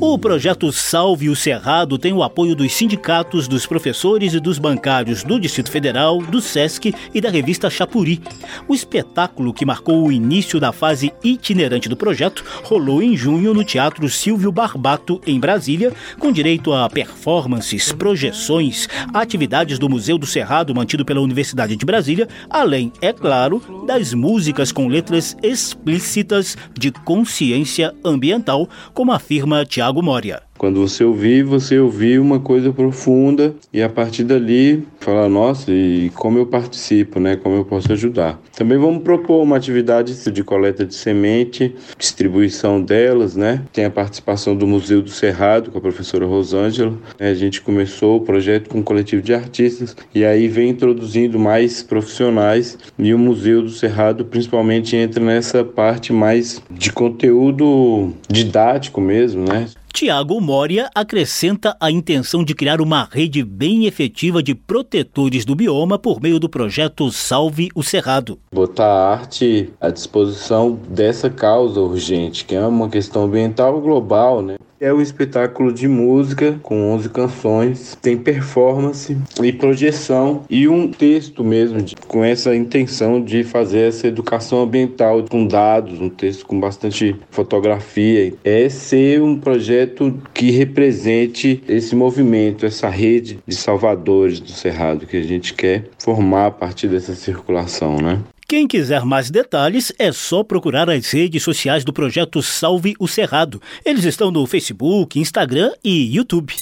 O 0.00 0.16
projeto 0.16 0.70
Salve 0.70 1.28
o 1.28 1.34
Cerrado 1.34 1.98
tem 1.98 2.12
o 2.12 2.22
apoio 2.22 2.54
dos 2.54 2.72
sindicatos, 2.72 3.48
dos 3.48 3.66
professores 3.66 4.32
e 4.32 4.38
dos 4.38 4.56
bancários 4.56 5.24
do 5.24 5.40
Distrito 5.40 5.72
Federal, 5.72 6.22
do 6.22 6.40
SESC 6.40 6.94
e 7.12 7.20
da 7.20 7.28
revista 7.28 7.68
Chapuri. 7.68 8.22
O 8.68 8.76
espetáculo, 8.76 9.52
que 9.52 9.66
marcou 9.66 10.06
o 10.06 10.12
início 10.12 10.60
da 10.60 10.70
fase 10.70 11.12
itinerante 11.22 11.88
do 11.88 11.96
projeto, 11.96 12.44
rolou 12.62 13.02
em 13.02 13.16
junho 13.16 13.52
no 13.52 13.64
Teatro 13.64 14.08
Silvio 14.08 14.52
Barbato, 14.52 15.20
em 15.26 15.40
Brasília, 15.40 15.92
com 16.16 16.30
direito 16.30 16.72
a 16.72 16.88
performances, 16.88 17.90
projeções, 17.90 18.88
atividades 19.12 19.80
do 19.80 19.88
Museu 19.88 20.16
do 20.16 20.26
Cerrado 20.26 20.72
mantido 20.72 21.04
pela 21.04 21.20
Universidade 21.20 21.74
de 21.74 21.84
Brasília, 21.84 22.28
além, 22.48 22.92
é 23.02 23.12
claro, 23.12 23.84
das 23.84 24.14
músicas 24.14 24.70
com 24.70 24.86
letras 24.86 25.36
explícitas 25.42 26.56
de 26.72 26.92
consciência 26.92 27.92
ambiental, 28.04 28.68
como 28.94 29.10
afirma 29.10 29.66
Tiago 29.66 29.87
Tiago 29.88 30.02
Moria. 30.02 30.47
Quando 30.58 30.80
você 30.80 31.04
ouvir, 31.04 31.44
você 31.44 31.78
ouvir 31.78 32.18
uma 32.18 32.40
coisa 32.40 32.72
profunda 32.72 33.54
e 33.72 33.80
a 33.80 33.88
partir 33.88 34.24
dali 34.24 34.82
falar, 34.98 35.28
nossa, 35.28 35.70
e 35.70 36.10
como 36.16 36.36
eu 36.36 36.46
participo, 36.46 37.20
né? 37.20 37.36
Como 37.36 37.54
eu 37.54 37.64
posso 37.64 37.92
ajudar. 37.92 38.40
Também 38.56 38.76
vamos 38.76 39.04
propor 39.04 39.40
uma 39.40 39.56
atividade 39.56 40.12
de 40.32 40.42
coleta 40.42 40.84
de 40.84 40.96
semente, 40.96 41.74
distribuição 41.96 42.82
delas, 42.82 43.36
né? 43.36 43.62
Tem 43.72 43.84
a 43.84 43.90
participação 43.90 44.56
do 44.56 44.66
Museu 44.66 45.00
do 45.00 45.10
Cerrado 45.10 45.70
com 45.70 45.78
a 45.78 45.80
professora 45.80 46.26
Rosângela. 46.26 46.92
A 47.20 47.34
gente 47.34 47.60
começou 47.60 48.16
o 48.16 48.20
projeto 48.20 48.68
com 48.68 48.78
um 48.78 48.82
coletivo 48.82 49.22
de 49.22 49.32
artistas 49.32 49.96
e 50.12 50.24
aí 50.24 50.48
vem 50.48 50.70
introduzindo 50.70 51.38
mais 51.38 51.84
profissionais 51.84 52.76
e 52.98 53.14
o 53.14 53.18
Museu 53.18 53.62
do 53.62 53.70
Cerrado 53.70 54.24
principalmente 54.24 54.96
entra 54.96 55.24
nessa 55.24 55.62
parte 55.62 56.12
mais 56.12 56.60
de 56.68 56.92
conteúdo 56.92 58.12
didático 58.28 59.00
mesmo, 59.00 59.44
né? 59.44 59.66
Tiago 59.98 60.40
Moria 60.40 60.88
acrescenta 60.94 61.76
a 61.80 61.90
intenção 61.90 62.44
de 62.44 62.54
criar 62.54 62.80
uma 62.80 63.08
rede 63.10 63.42
bem 63.42 63.84
efetiva 63.84 64.40
de 64.40 64.54
protetores 64.54 65.44
do 65.44 65.56
bioma 65.56 65.98
por 65.98 66.20
meio 66.20 66.38
do 66.38 66.48
projeto 66.48 67.10
Salve 67.10 67.68
o 67.74 67.82
Cerrado. 67.82 68.38
Botar 68.54 68.86
a 68.86 69.10
arte 69.10 69.72
à 69.80 69.90
disposição 69.90 70.78
dessa 70.88 71.28
causa 71.28 71.80
urgente, 71.80 72.44
que 72.44 72.54
é 72.54 72.64
uma 72.64 72.88
questão 72.88 73.24
ambiental 73.24 73.80
global, 73.80 74.40
né? 74.40 74.54
É 74.80 74.94
um 74.94 75.00
espetáculo 75.00 75.72
de 75.72 75.88
música 75.88 76.56
com 76.62 76.92
11 76.92 77.08
canções, 77.08 77.98
tem 78.00 78.16
performance 78.16 79.16
e 79.42 79.52
projeção 79.52 80.44
e 80.48 80.68
um 80.68 80.88
texto 80.88 81.42
mesmo 81.42 81.82
de, 81.82 81.96
com 81.96 82.22
essa 82.22 82.54
intenção 82.54 83.20
de 83.20 83.42
fazer 83.42 83.88
essa 83.88 84.06
educação 84.06 84.62
ambiental 84.62 85.24
com 85.28 85.44
dados, 85.48 86.00
um 86.00 86.08
texto 86.08 86.46
com 86.46 86.60
bastante 86.60 87.16
fotografia. 87.28 88.32
É 88.44 88.68
ser 88.68 89.20
um 89.20 89.36
projeto 89.36 90.16
que 90.32 90.52
represente 90.52 91.60
esse 91.68 91.96
movimento, 91.96 92.64
essa 92.64 92.88
rede 92.88 93.40
de 93.44 93.56
salvadores 93.56 94.38
do 94.38 94.52
Cerrado 94.52 95.06
que 95.06 95.16
a 95.16 95.24
gente 95.24 95.54
quer 95.54 95.86
formar 95.98 96.46
a 96.46 96.50
partir 96.52 96.86
dessa 96.86 97.16
circulação, 97.16 97.96
né? 97.96 98.20
Quem 98.50 98.66
quiser 98.66 99.04
mais 99.04 99.30
detalhes 99.30 99.92
é 99.98 100.10
só 100.10 100.42
procurar 100.42 100.88
as 100.88 101.10
redes 101.10 101.42
sociais 101.42 101.84
do 101.84 101.92
projeto 101.92 102.42
Salve 102.42 102.94
o 102.98 103.06
Cerrado. 103.06 103.60
Eles 103.84 104.06
estão 104.06 104.30
no 104.30 104.46
Facebook, 104.46 105.20
Instagram 105.20 105.70
e 105.84 106.16
YouTube. 106.16 106.54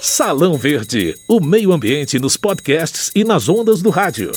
Salão 0.00 0.56
Verde, 0.56 1.14
o 1.28 1.40
meio 1.40 1.74
ambiente 1.74 2.18
nos 2.18 2.38
podcasts 2.38 3.10
e 3.14 3.22
nas 3.22 3.50
ondas 3.50 3.82
do 3.82 3.90
rádio. 3.90 4.32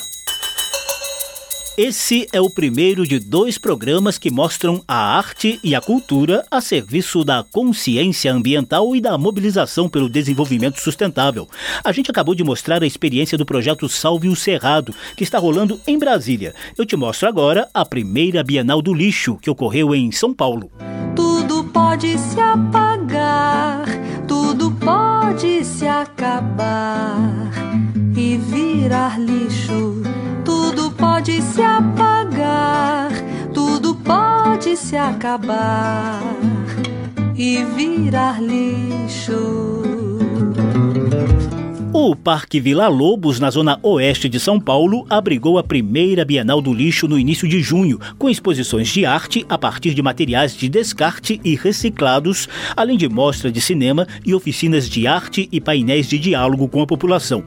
Esse 1.78 2.28
é 2.34 2.42
o 2.42 2.50
primeiro 2.50 3.06
de 3.06 3.20
dois 3.20 3.60
programas 3.60 4.18
que 4.18 4.32
mostram 4.32 4.84
a 4.88 5.16
arte 5.16 5.60
e 5.64 5.76
a 5.76 5.80
cultura 5.80 6.44
a 6.50 6.60
serviço 6.60 7.24
da 7.24 7.46
consciência 7.52 8.34
ambiental 8.34 8.96
e 8.96 9.00
da 9.00 9.16
mobilização 9.16 9.88
pelo 9.88 10.10
desenvolvimento 10.10 10.82
sustentável. 10.82 11.48
A 11.84 11.92
gente 11.92 12.10
acabou 12.10 12.34
de 12.34 12.44
mostrar 12.44 12.82
a 12.82 12.88
experiência 12.88 13.38
do 13.38 13.46
projeto 13.46 13.88
Salve 13.88 14.28
o 14.28 14.36
Cerrado, 14.36 14.92
que 15.16 15.24
está 15.24 15.38
rolando 15.38 15.80
em 15.86 16.00
Brasília. 16.00 16.56
Eu 16.76 16.84
te 16.84 16.96
mostro 16.96 17.30
agora 17.30 17.70
a 17.72 17.86
primeira 17.86 18.44
Bienal 18.44 18.82
do 18.82 18.92
Lixo, 18.92 19.38
que 19.38 19.52
ocorreu 19.52 19.94
em 19.94 20.12
São 20.12 20.34
Paulo. 20.34 20.72
Tudo 21.16 21.64
pode 21.66 22.18
se 22.18 22.40
apagar, 22.40 23.86
tudo 24.28 24.72
pode 24.72 25.64
se 25.64 25.86
acabar 25.86 27.52
e 28.16 28.36
virar 28.36 29.20
lixo 29.20 30.02
pode 30.98 31.42
se 31.42 31.62
apagar, 31.62 33.12
tudo 33.54 33.96
pode 33.96 34.76
se 34.76 34.98
acabar 34.98 36.22
e 37.36 37.64
virar 37.64 38.42
lixo. 38.42 39.78
O 42.00 42.16
Parque 42.16 42.60
Vila 42.60 42.88
Lobos, 42.88 43.40
na 43.40 43.50
zona 43.50 43.80
oeste 43.82 44.30
de 44.30 44.40
São 44.40 44.60
Paulo, 44.60 45.04
abrigou 45.10 45.58
a 45.58 45.64
primeira 45.64 46.24
Bienal 46.24 46.62
do 46.62 46.72
Lixo 46.72 47.08
no 47.08 47.18
início 47.18 47.48
de 47.48 47.60
junho, 47.60 48.00
com 48.20 48.30
exposições 48.30 48.88
de 48.90 49.04
arte 49.04 49.44
a 49.50 49.58
partir 49.58 49.96
de 49.96 50.02
materiais 50.04 50.56
de 50.56 50.70
descarte 50.70 51.42
e 51.44 51.56
reciclados, 51.56 52.48
além 52.76 52.98
de 52.98 53.10
mostra 53.10 53.52
de 53.52 53.60
cinema 53.60 54.08
e 54.24 54.36
oficinas 54.36 54.88
de 54.88 55.08
arte 55.08 55.50
e 55.52 55.60
painéis 55.60 56.08
de 56.08 56.20
diálogo 56.20 56.68
com 56.68 56.84
a 56.84 56.86
população. 56.86 57.44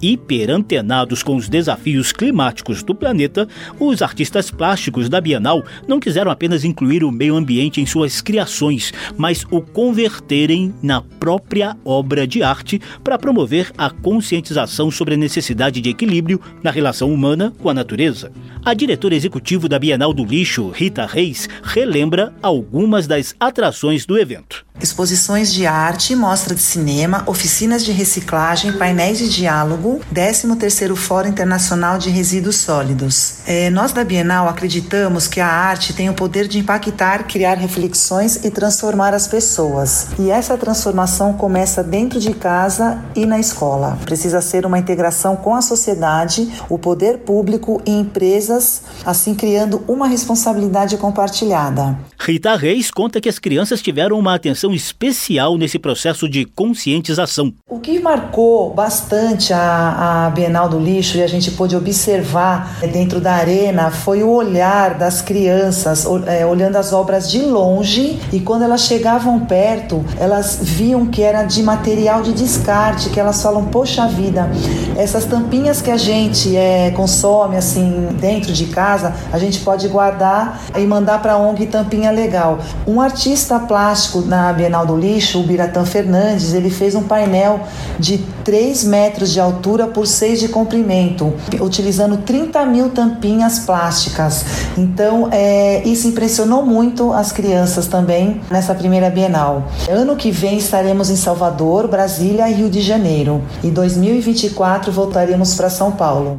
Hiperantenados 0.00 1.24
com 1.24 1.34
os 1.34 1.48
desafios 1.48 2.12
climáticos 2.12 2.84
do 2.84 2.94
planeta, 2.94 3.48
os 3.80 4.00
artistas 4.00 4.48
plásticos 4.48 5.08
da 5.08 5.20
Bienal 5.20 5.64
não 5.88 5.98
quiseram 5.98 6.30
apenas 6.30 6.64
incluir 6.64 7.02
o 7.02 7.10
meio 7.10 7.34
ambiente 7.34 7.80
em 7.80 7.84
suas 7.84 8.20
criações, 8.20 8.92
mas 9.16 9.44
o 9.50 9.60
converterem 9.60 10.72
na 10.80 11.02
própria 11.02 11.76
obra 11.84 12.28
de 12.28 12.44
arte 12.44 12.80
para 13.02 13.18
promover 13.18 13.72
a 13.76 13.87
conscientização 13.90 14.90
sobre 14.90 15.14
a 15.14 15.16
necessidade 15.16 15.80
de 15.80 15.90
equilíbrio 15.90 16.40
na 16.62 16.70
relação 16.70 17.12
humana 17.12 17.52
com 17.58 17.68
a 17.68 17.74
natureza. 17.74 18.32
A 18.64 18.74
diretora 18.74 19.14
executiva 19.14 19.68
da 19.68 19.78
Bienal 19.78 20.12
do 20.12 20.24
Lixo, 20.24 20.70
Rita 20.70 21.06
Reis, 21.06 21.48
relembra 21.62 22.34
algumas 22.42 23.06
das 23.06 23.34
atrações 23.38 24.04
do 24.04 24.18
evento. 24.18 24.66
Exposições 24.80 25.52
de 25.52 25.66
arte, 25.66 26.14
mostra 26.14 26.54
de 26.54 26.60
cinema, 26.60 27.24
oficinas 27.26 27.84
de 27.84 27.90
reciclagem, 27.90 28.72
painéis 28.72 29.18
de 29.18 29.28
diálogo, 29.28 30.00
13º 30.14 30.94
Fórum 30.94 31.28
Internacional 31.28 31.98
de 31.98 32.10
Resíduos 32.10 32.56
Sólidos. 32.56 33.38
É, 33.44 33.70
nós 33.70 33.92
da 33.92 34.04
Bienal 34.04 34.48
acreditamos 34.48 35.26
que 35.26 35.40
a 35.40 35.48
arte 35.48 35.92
tem 35.92 36.08
o 36.08 36.14
poder 36.14 36.46
de 36.46 36.60
impactar, 36.60 37.24
criar 37.26 37.54
reflexões 37.54 38.44
e 38.44 38.50
transformar 38.50 39.14
as 39.14 39.26
pessoas. 39.26 40.08
E 40.18 40.30
essa 40.30 40.56
transformação 40.56 41.32
começa 41.32 41.82
dentro 41.82 42.20
de 42.20 42.32
casa 42.32 43.02
e 43.16 43.26
na 43.26 43.40
escola 43.40 43.67
escola. 43.68 43.98
Precisa 44.04 44.40
ser 44.40 44.64
uma 44.64 44.78
integração 44.78 45.36
com 45.36 45.54
a 45.54 45.60
sociedade, 45.60 46.48
o 46.68 46.78
poder 46.78 47.18
público 47.18 47.82
e 47.84 47.90
empresas, 47.90 48.82
assim 49.04 49.34
criando 49.34 49.82
uma 49.86 50.06
responsabilidade 50.06 50.96
compartilhada. 50.96 51.96
Rita 52.18 52.56
Reis 52.56 52.90
conta 52.90 53.20
que 53.20 53.28
as 53.28 53.38
crianças 53.38 53.80
tiveram 53.80 54.18
uma 54.18 54.34
atenção 54.34 54.72
especial 54.72 55.56
nesse 55.56 55.78
processo 55.78 56.28
de 56.28 56.44
conscientização. 56.44 57.52
O 57.68 57.78
que 57.78 57.98
marcou 58.00 58.72
bastante 58.74 59.52
a, 59.52 60.26
a 60.26 60.30
Bienal 60.30 60.68
do 60.68 60.78
Lixo 60.78 61.18
e 61.18 61.22
a 61.22 61.26
gente 61.26 61.50
pôde 61.52 61.76
observar 61.76 62.78
dentro 62.92 63.20
da 63.20 63.32
arena 63.32 63.90
foi 63.90 64.22
o 64.22 64.30
olhar 64.30 64.94
das 64.94 65.22
crianças, 65.22 66.06
é, 66.26 66.44
olhando 66.44 66.76
as 66.76 66.92
obras 66.92 67.30
de 67.30 67.40
longe 67.40 68.18
e 68.32 68.40
quando 68.40 68.62
elas 68.62 68.82
chegavam 68.82 69.40
perto, 69.40 70.04
elas 70.18 70.58
viam 70.60 71.06
que 71.06 71.22
era 71.22 71.44
de 71.44 71.62
material 71.62 72.22
de 72.22 72.32
descarte, 72.32 73.10
que 73.10 73.20
elas 73.20 73.36
falam, 73.58 73.64
poxa 73.66 74.06
vida, 74.06 74.48
essas 74.96 75.24
tampinhas 75.24 75.82
que 75.82 75.90
a 75.90 75.96
gente 75.96 76.56
é, 76.56 76.90
consome 76.92 77.56
assim 77.56 78.08
dentro 78.20 78.52
de 78.52 78.66
casa, 78.66 79.14
a 79.32 79.38
gente 79.38 79.60
pode 79.60 79.88
guardar 79.88 80.62
e 80.76 80.86
mandar 80.86 81.20
para 81.20 81.36
ONG 81.36 81.66
Tampinha 81.66 82.10
Legal. 82.10 82.58
Um 82.86 83.00
artista 83.00 83.58
plástico 83.58 84.20
na 84.22 84.52
Bienal 84.52 84.86
do 84.86 84.96
Lixo, 84.96 85.40
o 85.40 85.42
Biratã 85.42 85.84
Fernandes, 85.84 86.54
ele 86.54 86.70
fez 86.70 86.94
um 86.94 87.02
painel 87.02 87.60
de 87.98 88.18
3 88.44 88.84
metros 88.84 89.32
de 89.32 89.40
altura 89.40 89.86
por 89.86 90.06
6 90.06 90.40
de 90.40 90.48
comprimento, 90.48 91.34
utilizando 91.60 92.18
30 92.18 92.64
mil 92.66 92.90
tampinhas 92.90 93.58
plásticas. 93.60 94.44
Então, 94.76 95.28
é, 95.30 95.82
isso 95.84 96.08
impressionou 96.08 96.64
muito 96.64 97.12
as 97.12 97.32
crianças 97.32 97.86
também 97.86 98.40
nessa 98.50 98.74
primeira 98.74 99.10
Bienal. 99.10 99.64
Ano 99.88 100.16
que 100.16 100.30
vem 100.30 100.58
estaremos 100.58 101.10
em 101.10 101.16
Salvador, 101.16 101.88
Brasília 101.88 102.48
e 102.48 102.54
Rio 102.54 102.70
de 102.70 102.80
Janeiro. 102.80 103.42
E 103.62 103.70
2024 103.70 104.92
voltaremos 104.92 105.54
para 105.54 105.70
São 105.70 105.92
Paulo. 105.92 106.38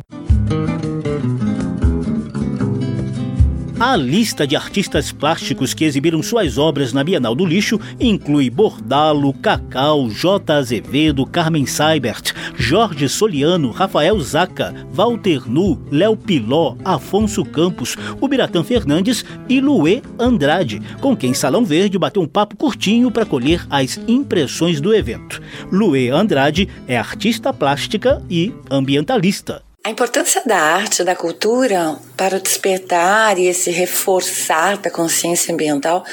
A 3.79 3.95
lista 3.95 4.45
de 4.45 4.57
artistas 4.57 5.13
plásticos 5.13 5.73
que 5.73 5.85
exibiram 5.85 6.21
suas 6.21 6.57
obras 6.57 6.91
na 6.91 7.01
Bienal 7.01 7.33
do 7.33 7.45
Lixo 7.45 7.79
inclui 7.97 8.49
Bordalo, 8.49 9.33
Cacau, 9.35 10.09
J. 10.09 10.53
Azevedo, 10.53 11.25
Carmen 11.25 11.65
Seibert, 11.65 12.33
Jorge 12.57 13.07
Soliano, 13.07 13.71
Rafael 13.71 14.19
Zaca, 14.19 14.75
Walter 14.91 15.49
Nu, 15.49 15.81
Léo 15.89 16.17
Piló, 16.17 16.75
Afonso 16.83 17.45
Campos, 17.45 17.95
Ubiratã 18.19 18.65
Fernandes 18.65 19.23
e 19.47 19.61
Luê 19.61 20.01
Andrade, 20.19 20.81
com 20.99 21.15
quem 21.15 21.33
Salão 21.33 21.63
Verde 21.63 21.97
bateu 21.97 22.21
um 22.21 22.27
papo 22.27 22.57
curtinho 22.57 23.09
para 23.09 23.25
colher 23.25 23.65
as 23.69 23.97
impressões 24.09 24.81
do 24.81 24.93
evento. 24.93 25.41
Luê 25.71 26.09
Andrade 26.09 26.67
é 26.85 26.97
artista 26.97 27.53
plástica 27.53 28.21
e 28.29 28.53
ambientalista. 28.69 29.68
A 29.81 29.89
importância 29.89 30.41
da 30.45 30.57
arte, 30.57 31.05
da 31.05 31.15
cultura 31.15 31.97
para 32.17 32.35
o 32.35 32.41
despertar 32.41 33.39
e 33.39 33.47
esse 33.47 33.71
reforçar 33.71 34.77
da 34.77 34.91
consciência 34.91 35.53
ambiental 35.53 36.03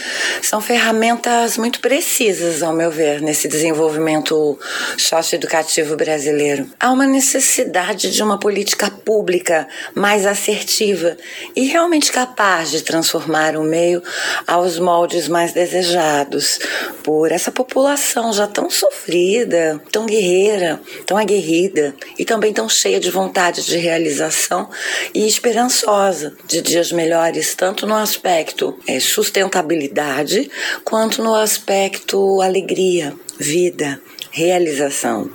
são 0.40 0.60
ferramentas 0.60 1.58
muito 1.58 1.80
precisas, 1.80 2.62
ao 2.62 2.72
meu 2.72 2.92
ver, 2.92 3.20
nesse 3.20 3.48
desenvolvimento 3.48 4.56
socioeducativo 4.96 5.96
brasileiro. 5.96 6.70
Há 6.78 6.92
uma 6.92 7.08
necessidade 7.08 8.12
de 8.12 8.22
uma 8.22 8.38
política 8.38 8.88
pública 8.88 9.66
mais 9.96 10.26
assertiva 10.26 11.16
e 11.56 11.66
realmente 11.66 12.12
capaz 12.12 12.70
de 12.70 12.82
transformar 12.82 13.56
o 13.56 13.64
meio 13.64 14.00
aos 14.46 14.78
moldes 14.78 15.26
mais 15.26 15.52
desejados 15.52 16.60
por 17.02 17.32
essa 17.32 17.50
população 17.50 18.32
já 18.32 18.46
tão 18.46 18.70
sofrida, 18.70 19.82
tão 19.90 20.06
guerreira, 20.06 20.80
tão 21.04 21.18
aguerrida 21.18 21.96
e 22.16 22.24
também 22.24 22.52
tão 22.52 22.68
cheia 22.68 23.00
de 23.00 23.10
vontade 23.10 23.55
de 23.64 23.78
realização 23.78 24.68
e 25.14 25.26
esperançosa 25.26 26.34
de 26.46 26.60
dias 26.60 26.92
melhores, 26.92 27.54
tanto 27.54 27.86
no 27.86 27.94
aspecto 27.94 28.78
é, 28.86 29.00
sustentabilidade 29.00 30.50
quanto 30.84 31.22
no 31.22 31.34
aspecto 31.34 32.40
alegria, 32.42 33.14
vida, 33.38 34.00
realização. 34.30 35.30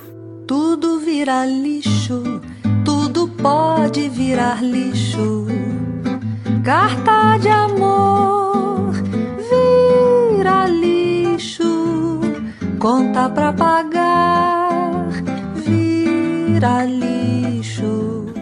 Tudo 0.48 1.00
vira 1.00 1.46
lixo, 1.46 2.42
tudo 2.84 3.28
pode 3.28 4.10
virar 4.10 4.63
lixo. 4.63 5.48
Carta 6.63 7.38
de 7.40 7.50
amor 7.50 8.92
vira 9.50 10.68
lixo, 10.68 12.22
conta 12.80 13.30
pra 13.30 13.54
pagar 13.54 15.10
vira 15.56 16.86
lixo. 16.86 17.21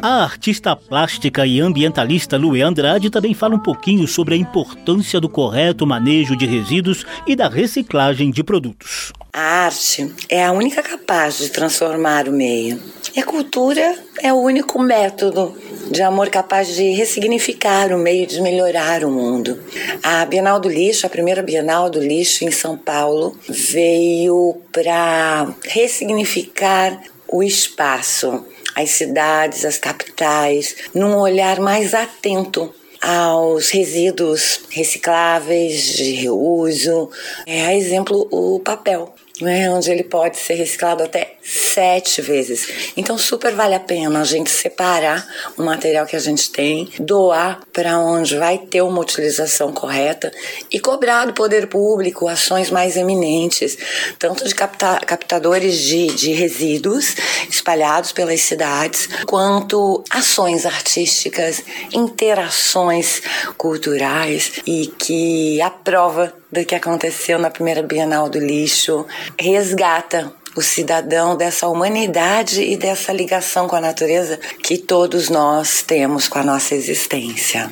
A 0.01 0.23
artista 0.23 0.77
plástica 0.77 1.45
e 1.45 1.59
ambientalista 1.59 2.37
Luê 2.37 2.61
Andrade 2.61 3.09
também 3.09 3.33
fala 3.33 3.55
um 3.55 3.59
pouquinho 3.59 4.07
sobre 4.07 4.33
a 4.33 4.37
importância 4.37 5.19
do 5.19 5.27
correto 5.27 5.85
manejo 5.85 6.37
de 6.37 6.45
resíduos 6.45 7.05
e 7.27 7.35
da 7.35 7.49
reciclagem 7.49 8.31
de 8.31 8.41
produtos. 8.41 9.11
A 9.33 9.65
arte 9.65 10.09
é 10.29 10.45
a 10.45 10.53
única 10.53 10.81
capaz 10.81 11.39
de 11.39 11.49
transformar 11.49 12.29
o 12.29 12.31
meio. 12.31 12.81
E 13.13 13.19
a 13.19 13.25
cultura 13.25 13.93
é 14.21 14.31
o 14.31 14.37
único 14.37 14.81
método 14.81 15.53
de 15.91 16.01
amor 16.01 16.29
capaz 16.29 16.73
de 16.73 16.91
ressignificar 16.91 17.91
o 17.91 17.97
meio 17.97 18.25
de 18.25 18.41
melhorar 18.41 19.03
o 19.03 19.11
mundo. 19.11 19.59
A 20.01 20.25
Bienal 20.25 20.61
do 20.61 20.69
Lixo, 20.69 21.05
a 21.05 21.09
primeira 21.09 21.43
Bienal 21.43 21.89
do 21.89 21.99
Lixo 21.99 22.45
em 22.45 22.51
São 22.51 22.77
Paulo, 22.77 23.37
veio 23.49 24.61
para 24.71 25.53
ressignificar 25.65 26.97
o 27.27 27.43
espaço 27.43 28.45
as 28.75 28.91
cidades, 28.91 29.65
as 29.65 29.77
capitais, 29.77 30.75
num 30.93 31.17
olhar 31.17 31.59
mais 31.59 31.93
atento 31.93 32.73
aos 33.01 33.69
resíduos 33.69 34.61
recicláveis 34.69 35.95
de 35.95 36.11
reuso. 36.13 37.09
É, 37.45 37.65
a 37.67 37.75
exemplo, 37.75 38.27
o 38.31 38.59
papel 38.59 39.13
né, 39.41 39.69
onde 39.69 39.91
ele 39.91 40.03
pode 40.03 40.37
ser 40.37 40.55
reciclado 40.55 41.03
até 41.03 41.35
sete 41.41 42.21
vezes. 42.21 42.91
Então, 42.95 43.17
super 43.17 43.53
vale 43.53 43.73
a 43.73 43.79
pena 43.79 44.21
a 44.21 44.23
gente 44.23 44.49
separar 44.49 45.25
o 45.57 45.63
material 45.63 46.05
que 46.05 46.15
a 46.15 46.19
gente 46.19 46.51
tem, 46.51 46.89
doar 46.99 47.61
para 47.73 47.97
onde 47.97 48.37
vai 48.37 48.57
ter 48.57 48.81
uma 48.81 48.99
utilização 49.01 49.71
correta 49.71 50.31
e 50.71 50.79
cobrar 50.79 51.25
do 51.25 51.33
poder 51.33 51.67
público 51.67 52.27
ações 52.27 52.69
mais 52.69 52.97
eminentes, 52.97 53.77
tanto 54.17 54.47
de 54.47 54.53
capta 54.53 54.99
captadores 55.05 55.79
de, 55.79 56.07
de 56.07 56.33
resíduos 56.33 57.15
espalhados 57.49 58.11
pelas 58.11 58.41
cidades, 58.41 59.07
quanto 59.25 60.03
ações 60.09 60.65
artísticas, 60.65 61.63
interações 61.93 63.21
culturais 63.57 64.59
e 64.65 64.87
que 64.87 65.61
a 65.61 65.69
prova 65.69 66.33
do 66.51 66.65
que 66.65 66.73
aconteceu 66.73 67.37
na 67.37 67.49
primeira 67.49 67.83
Bienal 67.83 68.27
do 68.27 68.39
Lixo, 68.39 69.05
resgata 69.37 70.31
o 70.55 70.61
cidadão 70.61 71.37
dessa 71.37 71.67
humanidade 71.67 72.61
e 72.61 72.75
dessa 72.75 73.13
ligação 73.13 73.67
com 73.67 73.75
a 73.75 73.81
natureza 73.81 74.39
que 74.63 74.77
todos 74.77 75.29
nós 75.29 75.83
temos 75.83 76.27
com 76.27 76.39
a 76.39 76.43
nossa 76.43 76.75
existência. 76.75 77.69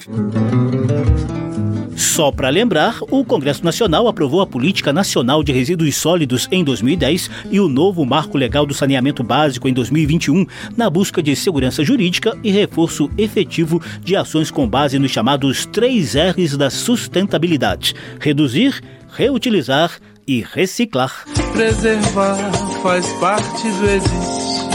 Só 1.96 2.32
para 2.32 2.50
lembrar, 2.50 3.00
o 3.12 3.26
Congresso 3.26 3.64
Nacional 3.66 4.08
aprovou 4.08 4.42
a 4.42 4.48
Política 4.48 4.94
Nacional 4.94 5.44
de 5.44 5.52
Resíduos 5.52 5.96
Sólidos 5.96 6.48
em 6.52 6.64
2010 6.64 7.30
e 7.52 7.60
o 7.60 7.68
novo 7.68 8.06
Marco 8.06 8.38
Legal 8.38 8.66
do 8.66 8.74
Saneamento 8.74 9.24
Básico 9.24 9.68
em 9.68 9.74
2021, 9.74 10.46
na 10.76 10.90
busca 10.90 11.22
de 11.22 11.36
segurança 11.36 11.84
jurídica 11.84 12.38
e 12.44 12.52
reforço 12.52 13.10
efetivo 13.18 13.82
de 14.02 14.16
ações 14.16 14.50
com 14.50 14.68
base 14.68 14.98
nos 14.98 15.12
chamados 15.12 15.66
três 15.66 16.16
R's 16.16 16.56
da 16.56 16.70
sustentabilidade: 16.70 17.96
reduzir, 18.20 18.80
reutilizar 19.12 20.00
e 20.28 20.42
reciclar. 20.42 21.26
Preservar 21.54 22.38
faz 22.84 23.08
parte 23.14 23.72
do 23.72 23.90
existir. 23.90 24.68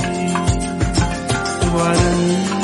Guarani. 1.70 2.62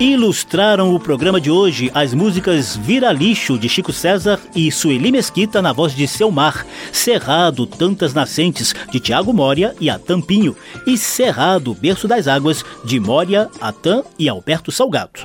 Ilustraram 0.00 0.94
o 0.94 0.98
programa 0.98 1.40
de 1.40 1.50
hoje 1.50 1.90
as 1.94 2.12
músicas 2.12 2.76
Vira 2.76 3.12
Lixo, 3.12 3.56
de 3.56 3.68
Chico 3.68 3.92
César 3.92 4.40
e 4.54 4.70
Sueli 4.70 5.12
Mesquita, 5.12 5.62
na 5.62 5.72
voz 5.72 5.94
de 5.94 6.06
Selmar, 6.08 6.66
Cerrado, 6.92 7.64
Tantas 7.64 8.12
Nascentes, 8.12 8.74
de 8.90 8.98
Tiago 8.98 9.32
Moria 9.32 9.74
e 9.80 9.88
Atampinho, 9.88 10.56
e 10.86 10.98
Cerrado, 10.98 11.74
Berço 11.74 12.08
das 12.08 12.26
Águas, 12.26 12.64
de 12.84 12.98
Moria, 12.98 13.48
Atan 13.60 14.02
e 14.18 14.28
Alberto 14.28 14.72
Salgado. 14.72 15.20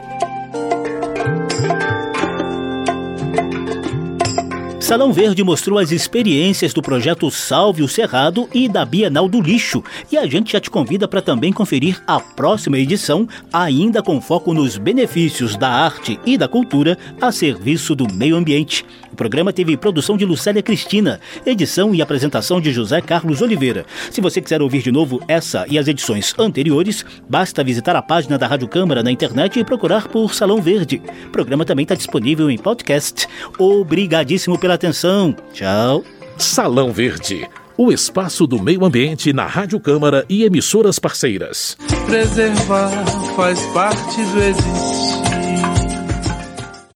Salão 4.90 5.14
Verde 5.14 5.44
mostrou 5.44 5.78
as 5.78 5.92
experiências 5.92 6.74
do 6.74 6.82
projeto 6.82 7.30
Salve 7.30 7.84
o 7.84 7.88
Cerrado 7.88 8.50
e 8.52 8.68
da 8.68 8.84
Bienal 8.84 9.30
do 9.30 9.40
Lixo. 9.40 9.84
E 10.12 10.18
a 10.18 10.26
gente 10.26 10.54
já 10.54 10.60
te 10.60 10.68
convida 10.68 11.08
para 11.08 11.22
também 11.22 11.54
conferir 11.54 12.02
a 12.08 12.20
próxima 12.20 12.76
edição, 12.76 13.30
ainda 13.54 14.02
com 14.02 14.20
foco 14.20 14.52
nos 14.52 14.80
benefícios 14.80 15.56
da 15.56 15.70
arte 15.70 16.20
e 16.26 16.40
da 16.40 16.48
cultura 16.48 16.98
a 17.22 17.32
serviço 17.32 17.94
do 17.94 18.12
meio 18.12 18.36
ambiente. 18.36 18.84
O 19.12 19.16
programa 19.16 19.54
teve 19.54 19.78
produção 19.78 20.18
de 20.18 20.26
Lucélia 20.26 20.64
Cristina, 20.64 21.20
edição 21.46 21.94
e 21.94 22.02
apresentação 22.02 22.60
de 22.60 22.72
José 22.72 23.00
Carlos 23.00 23.44
Oliveira. 23.44 23.86
Se 24.10 24.22
você 24.22 24.42
quiser 24.42 24.60
ouvir 24.60 24.82
de 24.82 24.92
novo 24.92 25.22
essa 25.28 25.68
e 25.70 25.78
as 25.78 25.88
edições 25.88 26.34
anteriores, 26.40 27.06
basta 27.30 27.64
visitar 27.64 27.96
a 27.96 28.02
página 28.02 28.40
da 28.40 28.48
Rádio 28.48 28.68
Câmara 28.68 29.04
na 29.04 29.12
internet 29.12 29.60
e 29.60 29.64
procurar 29.64 30.08
por 30.08 30.34
Salão 30.34 30.60
Verde. 30.60 31.00
O 31.28 31.30
programa 31.30 31.64
também 31.64 31.84
está 31.84 31.94
disponível 31.94 32.50
em 32.50 32.58
podcast. 32.58 33.28
Obrigadíssimo 33.60 34.58
pela 34.58 34.79
atenção. 34.80 35.36
Tchau. 35.54 36.04
Salão 36.38 36.94
Verde, 36.94 37.46
o 37.78 37.92
espaço 37.92 38.48
do 38.48 38.62
meio 38.62 38.86
ambiente 38.86 39.34
na 39.34 39.46
Rádio 39.46 39.78
Câmara 39.78 40.26
e 40.30 40.46
emissoras 40.46 40.98
parceiras. 40.98 41.76
Preservar 42.06 43.06
faz 43.36 43.60
parte 43.74 44.16
do 44.16 44.42
existir. 44.42 45.39